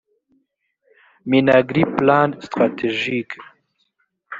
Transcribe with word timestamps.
minagri 1.29 1.83
plan 1.95 2.29
strat 2.45 2.77
gique 2.99 3.37